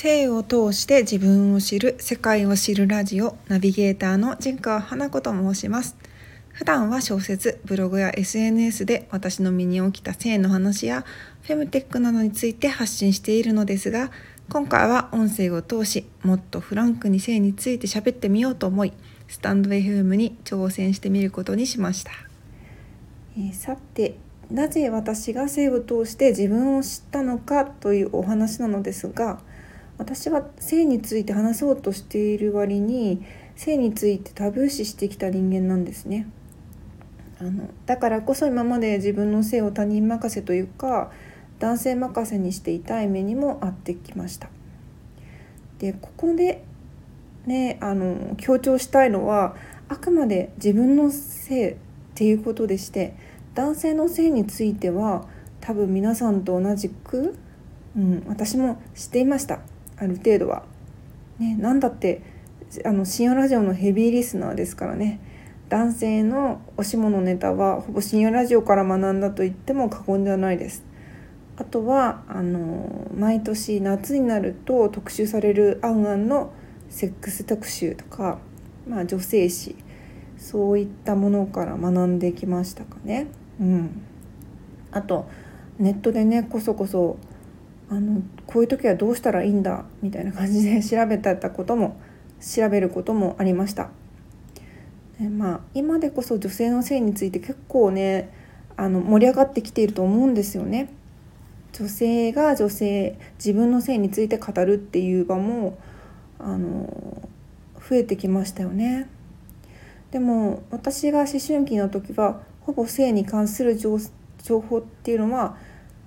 [0.00, 5.96] 性を通して自分を知る世界を知るラジオナビゲーターの陣川花子と申します。
[6.52, 11.04] 普段は小説ブログや SNS で私の身に起きた性の話や
[11.42, 14.12] フェムテックなどについて発信しているのですが
[14.48, 18.92] 今回は音声を通しもっとフランクに性について喋ってみようと思い
[19.26, 22.12] スタンド FM に挑戦してみることにしました、
[23.36, 24.16] えー、さて
[24.48, 29.40] なぜ私が性を通して自分を知ったのかというお話なのですが
[29.98, 33.24] 私は性について話そうとしている割に
[33.56, 36.28] 性についてタブー視してきた人間なんですね。
[37.40, 41.10] あのだからこそ今まで自分の性を他人任せというか
[41.58, 44.48] 男性任せにしていたい目にもあってきました。
[45.78, 46.64] でここで
[47.46, 49.56] ねあの強調したいのは
[49.88, 51.76] あくまで自分の性っ
[52.14, 53.14] ていうことでして
[53.54, 55.26] 男性の性については
[55.60, 57.36] 多分皆さんと同じく、
[57.96, 59.60] うん、私も知っていました。
[60.00, 60.64] ある程度は。
[61.38, 62.22] ね、なんだって
[62.84, 65.20] あの深夜ラジオのヘビーリスナーですからね
[65.68, 70.84] 男性のおし物ネタはほぼ深夜ラジオから学んだと言っても過言ではないです。
[71.56, 76.52] あとはあの毎年夏になると特集される「あんあん」の
[76.88, 78.38] セックス特集とか、
[78.88, 79.74] まあ、女性誌
[80.36, 83.26] そういったものから学んできましたかね。
[83.60, 84.02] うん、
[84.92, 85.28] あと
[85.78, 87.18] ネットでねこそこそ
[87.90, 92.00] あのこういう時はどうしたらいいんだみたいな感じで調べたことも
[92.40, 93.90] 調べることもありました。
[95.18, 98.30] でまあ今でこそ女性の性について結構ね
[98.76, 100.92] あの盛り上がってきていると思うんですよね。
[101.72, 105.78] 女性が女性自分の性について語るっていう場も
[106.38, 107.28] あの
[107.88, 109.08] 増えてきましたよね。
[110.10, 113.98] でも私が思春期の時はほぼ性に関する情
[114.60, 115.56] 報っていうのは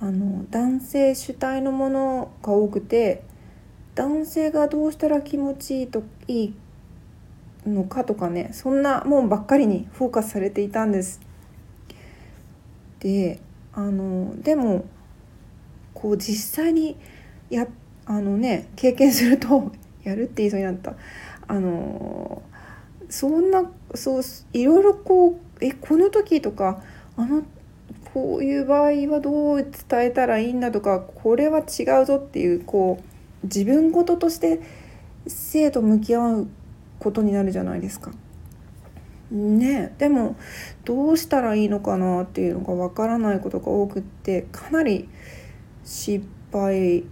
[0.00, 3.22] あの男性主体のものが多くて
[3.94, 6.54] 男性がどうしたら気持ちいいといい
[7.66, 11.20] のかとかねそんなもんばっかりにフォーカスされていたんです。
[13.00, 13.40] で
[13.72, 14.84] あのでも
[15.92, 16.96] こう実際に
[17.50, 17.66] や
[18.06, 19.72] あのね経験すると
[20.02, 20.94] やるって言いそうになった
[21.46, 22.42] あの
[23.08, 24.22] そんなそう
[24.52, 26.82] いろいろこうえこの時とか
[27.16, 27.42] あの
[28.14, 34.60] こういう場合はどう伝えたらいいんだとかこれは違うぞっていうこう自分事として
[35.26, 36.46] 生と向き合う
[37.00, 38.12] ことになるじゃないですか。
[39.32, 40.36] ねでも
[40.84, 45.08] どうしたらいいのかなっていうのがわからないことが多くってかなり
[45.82, 47.02] 失敗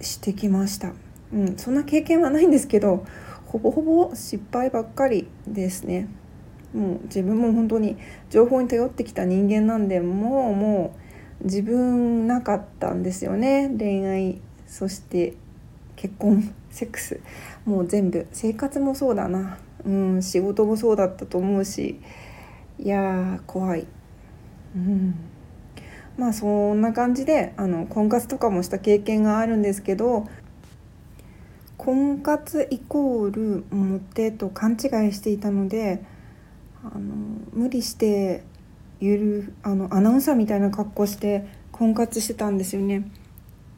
[0.00, 0.92] してきました。
[1.32, 3.04] うん、そんな経験はないんですけど
[3.46, 6.08] ほぼほぼ失敗ばっかりですね。
[6.76, 7.96] もう自分も本当に
[8.28, 10.94] 情報に頼ってきた人間なんでもうも
[11.40, 13.74] う自分なかったんですよね。
[13.78, 15.34] 恋愛そして
[15.96, 17.20] 結婚 セックス。
[17.64, 18.26] もう全部。
[18.32, 19.58] 生活もそうだな。
[19.86, 21.98] うん仕事もそうだったと思うし。
[22.78, 23.86] いや怖い。
[24.76, 25.14] うん。
[26.18, 30.26] まあそんな感じであの婚活とかもした経験があるんですけど
[31.76, 36.02] 婚活イコールモテと勘違いしていたので
[36.94, 37.14] あの
[37.52, 38.42] 無理して
[39.00, 43.10] ゆるあのアナウンサーみたいな格好して婚活してたんですよね。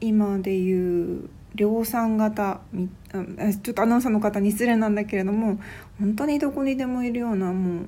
[0.01, 5.59] 今でいう量産型ちょっとアナウンサーの方に失礼なんだけれども
[5.99, 7.83] 本当にどこにでもいるようなもう、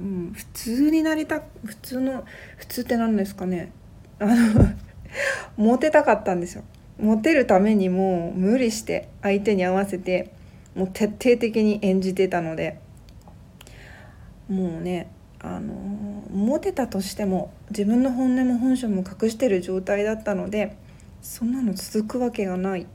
[0.00, 2.24] うん、普通になりた普通の
[2.58, 3.72] 普通って何ですかね。
[4.18, 4.34] あの
[5.56, 6.64] モテたかったんですよ。
[6.98, 10.32] モテるためにもう無理して相手に合わせて
[10.74, 12.83] もう徹底的に演じてたので。
[14.48, 15.10] もうね
[15.40, 15.74] あの
[16.30, 20.76] モテたとしても自分の本音も本性も隠してる状態だったので
[21.20, 22.86] そんなの続くわけがない、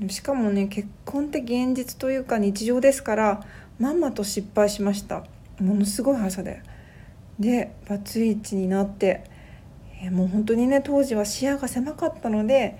[0.00, 3.46] うん、しかもね結婚って現実というか日常ですから
[3.78, 5.24] まんまと失敗しました。
[5.60, 6.62] ものすごい速さで。
[7.38, 9.24] でバツイチになって、
[10.02, 12.78] えもう本当にね当時は視野が狭かったので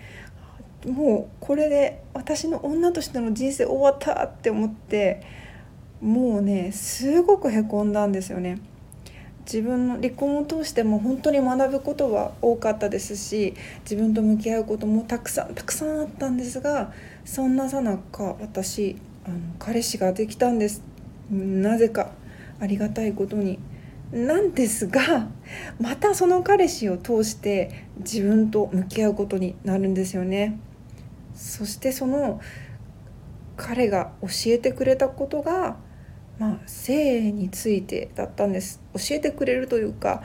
[0.86, 5.22] もうこれで私の女としての人生終わったって思って
[6.02, 8.58] もうねすごくへこんだんですよね。
[9.44, 16.92] 自分の離婚を通しても本当に学ぶことは多かったですし自分と向き合うこともたくさんたくさんあったんですが
[17.24, 20.82] そんなさなか私あの彼氏ができたんです。
[21.30, 22.10] なぜか
[22.60, 23.58] ありがたいことに。
[24.12, 25.28] なんですが
[25.80, 30.58] またその彼氏を通して自分と向き合うことになるんですよね。
[31.34, 32.40] そしてその
[33.56, 35.76] 彼が教えてくれたことが
[36.38, 40.22] まあ、性についてだったんです教えてくれるというか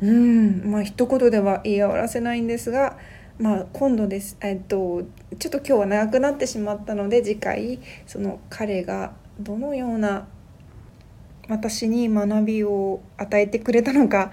[0.00, 2.98] うんまあ一言では言い表せないんですが
[3.38, 5.04] まあ今度です、えっと、
[5.38, 10.26] ちょっと今日は長くなってしまったので次回その彼がどのような
[11.48, 14.32] 私に学びを与えてくれたのか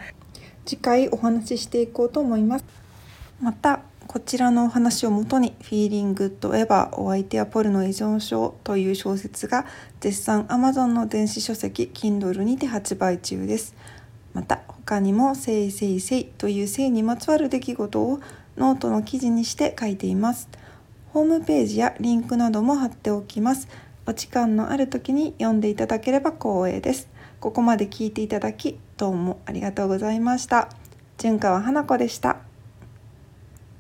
[0.66, 2.66] 次回お話ししていこうと思います。
[3.42, 9.66] またこちらのお話をもとに「フィーリングとエバお相手はポルノ依存症」という小説が
[10.02, 13.74] 絶賛 Amazon の電子書籍 Kindle にて発売中です。
[14.34, 18.20] また他にも「せいせいせい」という性にまつわる出来事を
[18.58, 20.50] ノートの記事にして書いています。
[21.14, 23.70] ホームページやリンクなども貼っておきます。
[24.06, 27.08] お時間のある時に読んでいただければ光栄です。
[27.40, 30.68] ここまで聞いていただきどうもありがとうございました。
[31.18, 32.51] 純川花子でした。